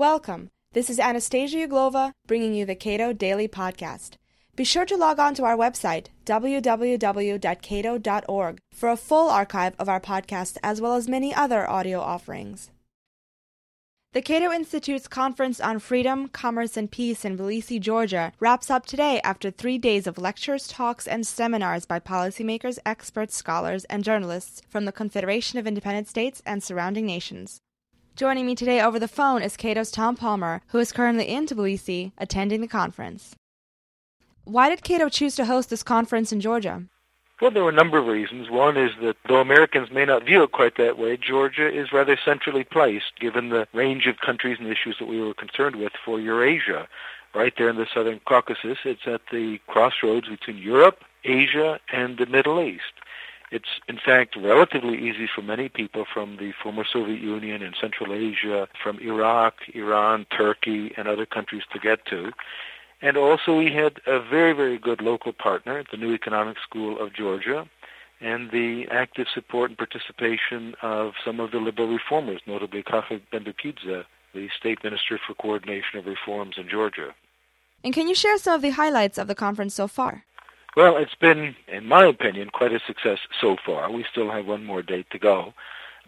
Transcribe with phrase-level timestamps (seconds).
[0.00, 0.48] Welcome.
[0.72, 4.12] This is Anastasia Uglova bringing you the Cato Daily Podcast.
[4.56, 7.38] Be sure to log on to our website, www.cato.org,
[8.72, 12.70] for a full archive of our podcast as well as many other audio offerings.
[14.14, 19.20] The Cato Institute's Conference on Freedom, Commerce, and Peace in Tbilisi, Georgia, wraps up today
[19.22, 24.86] after three days of lectures, talks, and seminars by policymakers, experts, scholars, and journalists from
[24.86, 27.60] the Confederation of Independent States and surrounding nations.
[28.20, 32.12] Joining me today over the phone is Cato's Tom Palmer, who is currently in Tbilisi
[32.18, 33.34] attending the conference.
[34.44, 36.82] Why did Cato choose to host this conference in Georgia?
[37.40, 38.50] Well, there were a number of reasons.
[38.50, 42.18] One is that though Americans may not view it quite that way, Georgia is rather
[42.22, 46.20] centrally placed given the range of countries and issues that we were concerned with for
[46.20, 46.88] Eurasia.
[47.34, 52.26] Right there in the southern Caucasus, it's at the crossroads between Europe, Asia, and the
[52.26, 52.99] Middle East.
[53.50, 58.12] It's, in fact, relatively easy for many people from the former Soviet Union and Central
[58.12, 62.32] Asia, from Iraq, Iran, Turkey, and other countries to get to.
[63.02, 67.12] And also we had a very, very good local partner, the New Economic School of
[67.12, 67.66] Georgia,
[68.20, 74.04] and the active support and participation of some of the liberal reformers, notably Khalid Bendukidze,
[74.34, 77.14] the state minister for coordination of reforms in Georgia.
[77.82, 80.24] And can you share some of the highlights of the conference so far?
[80.76, 83.90] Well, it's been, in my opinion, quite a success so far.
[83.90, 85.52] We still have one more date to go.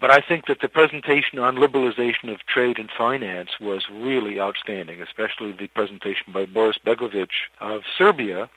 [0.00, 5.00] But I think that the presentation on liberalization of trade and finance was really outstanding,
[5.00, 8.48] especially the presentation by Boris Begovic of Serbia,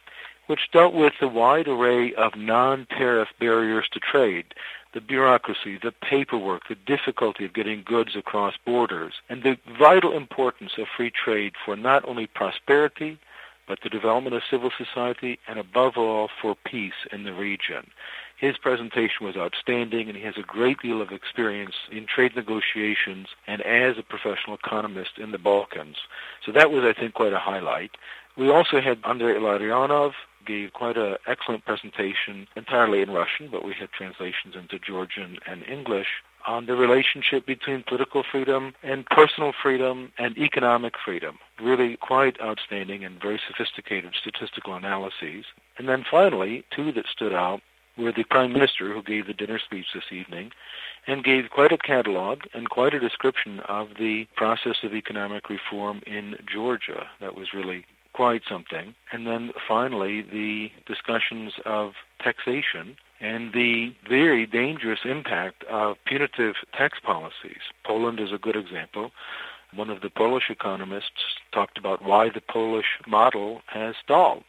[0.48, 4.46] which dealt with the wide array of non-tariff barriers to trade,
[4.94, 10.74] the bureaucracy, the paperwork, the difficulty of getting goods across borders, and the vital importance
[10.78, 13.20] of free trade for not only prosperity,
[13.68, 17.90] but the development of civil society, and above all, for peace in the region.
[18.38, 23.28] His presentation was outstanding, and he has a great deal of experience in trade negotiations
[23.48, 25.98] and as a professional economist in the Balkans.
[26.46, 27.92] So that was, I think, quite a highlight.
[28.38, 30.12] We also had Andrei Illarionov
[30.46, 35.64] gave quite an excellent presentation entirely in Russian, but we had translations into Georgian and
[35.64, 36.08] English
[36.48, 41.38] on the relationship between political freedom and personal freedom and economic freedom.
[41.62, 45.46] Really quite outstanding and very sophisticated statistical analyses.
[45.78, 47.62] And then finally, two that stood out
[47.98, 50.52] were the Prime Minister who gave the dinner speech this evening
[51.08, 56.02] and gave quite a catalog and quite a description of the process of economic reform
[56.06, 57.08] in Georgia.
[57.22, 58.96] That was really quite something.
[59.12, 62.96] And then finally, the discussions of taxation
[63.26, 67.64] and the very dangerous impact of punitive tax policies.
[67.84, 69.12] Poland is a good example.
[69.74, 74.44] One of the Polish economists talked about why the Polish model has stalled.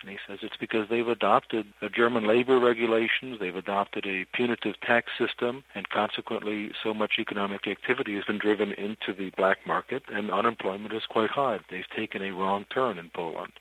[0.00, 4.80] And he says it's because they've adopted the German labor regulations, they've adopted a punitive
[4.80, 10.04] tax system, and consequently so much economic activity has been driven into the black market,
[10.10, 11.58] and unemployment is quite high.
[11.68, 13.52] They've taken a wrong turn in Poland.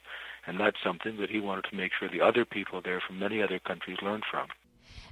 [0.47, 3.43] And that's something that he wanted to make sure the other people there from many
[3.43, 4.47] other countries learned from.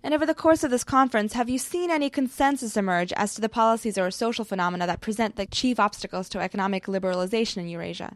[0.01, 3.41] And over the course of this conference, have you seen any consensus emerge as to
[3.41, 8.15] the policies or social phenomena that present the chief obstacles to economic liberalization in Eurasia?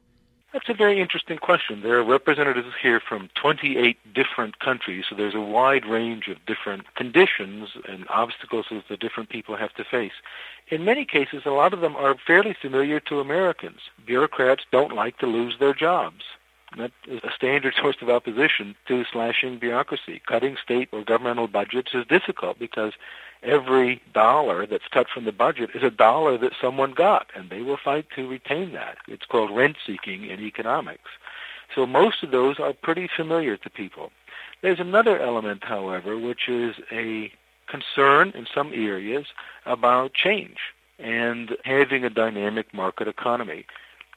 [0.53, 1.81] That's a very interesting question.
[1.81, 6.95] There are representatives here from 28 different countries, so there's a wide range of different
[6.95, 10.13] conditions and obstacles that the different people have to face.
[10.69, 13.79] In many cases, a lot of them are fairly familiar to Americans.
[14.05, 16.23] Bureaucrats don't like to lose their jobs.
[16.77, 20.21] That is a standard source of opposition to slashing bureaucracy.
[20.27, 22.93] Cutting state or governmental budgets is difficult because
[23.41, 27.63] every dollar that's cut from the budget is a dollar that someone got, and they
[27.63, 28.97] will fight to retain that.
[29.07, 31.09] It's called rent seeking in economics.
[31.73, 34.11] So most of those are pretty familiar to people.
[34.61, 37.31] There's another element, however, which is a
[37.67, 39.27] concern in some areas
[39.65, 40.57] about change
[40.97, 43.65] and having a dynamic market economy.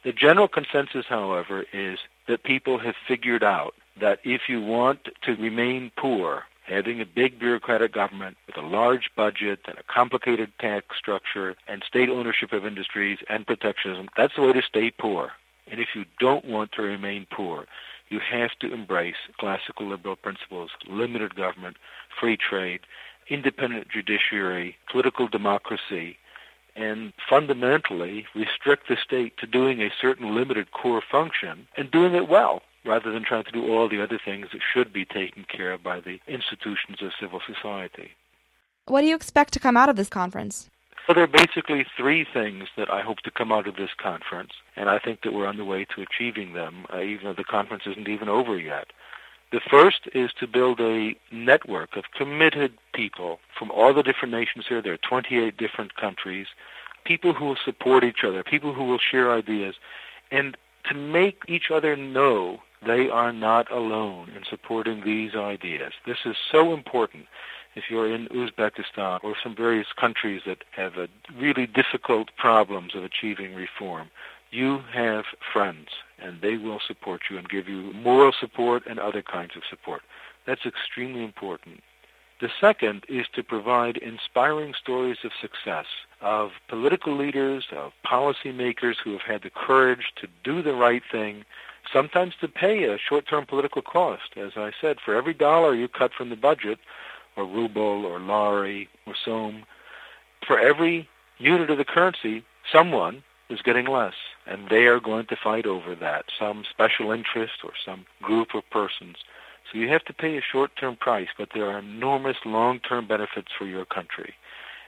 [0.04, 5.34] The general consensus, however, is that people have figured out that if you want to
[5.36, 10.86] remain poor, having a big bureaucratic government with a large budget and a complicated tax
[10.96, 15.32] structure and state ownership of industries and protectionism, that's the way to stay poor.
[15.70, 17.66] And if you don't want to remain poor,
[18.08, 21.76] you have to embrace classical liberal principles, limited government,
[22.20, 22.80] free trade,
[23.28, 26.18] independent judiciary, political democracy,
[26.76, 32.28] and fundamentally restrict the state to doing a certain limited core function and doing it
[32.28, 35.72] well rather than trying to do all the other things that should be taken care
[35.72, 38.10] of by the institutions of civil society.
[38.86, 40.68] What do you expect to come out of this conference?
[41.06, 44.52] Well, there are basically three things that I hope to come out of this conference,
[44.76, 47.44] and I think that we're on the way to achieving them, uh, even though the
[47.44, 48.86] conference isn't even over yet.
[49.52, 54.64] The first is to build a network of committed people from all the different nations
[54.66, 54.80] here.
[54.80, 56.46] There are 28 different countries
[57.04, 59.74] people who will support each other, people who will share ideas,
[60.30, 65.92] and to make each other know they are not alone in supporting these ideas.
[66.06, 67.26] This is so important
[67.74, 70.94] if you're in Uzbekistan or some various countries that have
[71.36, 74.10] really difficult problems of achieving reform.
[74.52, 75.88] You have friends,
[76.18, 80.02] and they will support you and give you moral support and other kinds of support.
[80.46, 81.80] That's extremely important.
[82.42, 85.86] The second is to provide inspiring stories of success
[86.20, 91.44] of political leaders, of policymakers who have had the courage to do the right thing,
[91.90, 94.36] sometimes to pay a short-term political cost.
[94.36, 96.78] As I said, for every dollar you cut from the budget,
[97.36, 99.64] or ruble, or lari, or som,
[100.46, 101.08] for every
[101.38, 104.14] unit of the currency, someone is getting less,
[104.46, 108.68] and they are going to fight over that, some special interest or some group of
[108.70, 109.16] persons.
[109.70, 113.66] So you have to pay a short-term price, but there are enormous long-term benefits for
[113.66, 114.34] your country.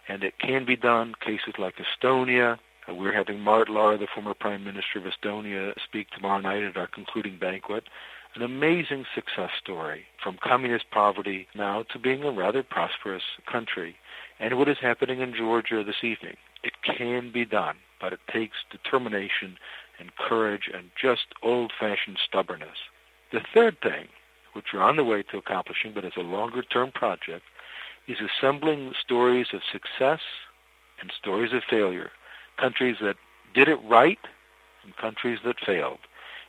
[0.09, 1.15] And it can be done.
[1.21, 2.59] Cases like Estonia.
[2.87, 6.77] Uh, we're having Mart Laar, the former Prime Minister of Estonia, speak tomorrow night at
[6.77, 7.85] our concluding banquet.
[8.35, 13.97] An amazing success story from communist poverty now to being a rather prosperous country.
[14.41, 16.37] And what is happening in Georgia this evening.
[16.63, 19.57] It can be done, but it takes determination
[19.99, 22.77] and courage and just old-fashioned stubbornness.
[23.33, 24.09] The third thing
[24.53, 27.45] which we're on the way to accomplishing, but as a longer-term project,
[28.07, 30.21] is assembling stories of success
[31.01, 32.11] and stories of failure,
[32.59, 33.17] countries that
[33.55, 34.19] did it right
[34.85, 35.99] and countries that failed,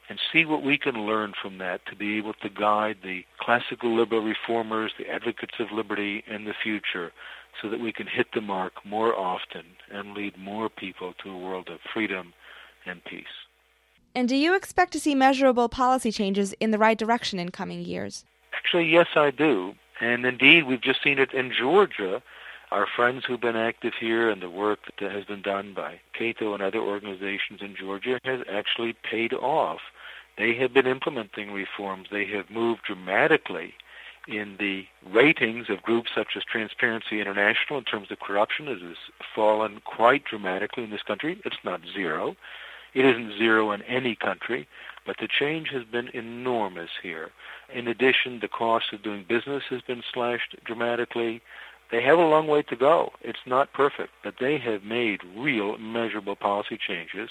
[0.09, 3.95] and see what we can learn from that to be able to guide the classical
[3.95, 7.11] liberal reformers, the advocates of liberty in the future,
[7.61, 11.37] so that we can hit the mark more often and lead more people to a
[11.37, 12.33] world of freedom
[12.85, 13.25] and peace.
[14.13, 17.81] And do you expect to see measurable policy changes in the right direction in coming
[17.81, 18.23] years?
[18.53, 19.75] Actually, yes, I do.
[19.99, 22.21] And indeed, we've just seen it in Georgia.
[22.71, 26.53] Our friends who've been active here and the work that has been done by Cato
[26.53, 29.79] and other organizations in Georgia has actually paid off.
[30.37, 32.07] They have been implementing reforms.
[32.11, 33.73] They have moved dramatically
[34.27, 38.67] in the ratings of groups such as Transparency International in terms of corruption.
[38.67, 38.97] It has
[39.33, 41.39] fallen quite dramatically in this country.
[41.45, 42.35] It's not zero.
[42.93, 44.67] It isn't zero in any country,
[45.05, 47.31] but the change has been enormous here.
[47.73, 51.41] In addition, the cost of doing business has been slashed dramatically.
[51.91, 53.11] They have a long way to go.
[53.21, 57.29] It's not perfect, but they have made real measurable policy changes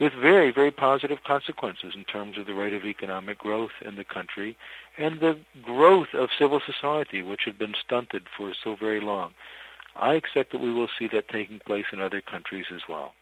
[0.00, 4.04] with very, very positive consequences in terms of the rate of economic growth in the
[4.04, 4.56] country
[4.98, 9.32] and the growth of civil society, which had been stunted for so very long.
[9.96, 13.14] I expect that we will see that taking place in other countries as well.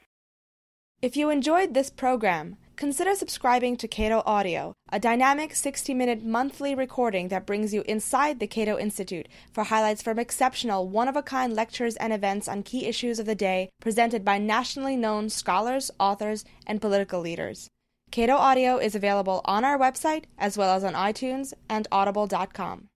[1.03, 6.77] If you enjoyed this program, consider subscribing to Cato Audio, a dynamic 60 minute monthly
[6.77, 11.23] recording that brings you inside the Cato Institute for highlights from exceptional, one of a
[11.23, 15.91] kind lectures and events on key issues of the day presented by nationally known scholars,
[15.99, 17.69] authors, and political leaders.
[18.13, 22.91] Cato Audio is available on our website as well as on iTunes and audible.com.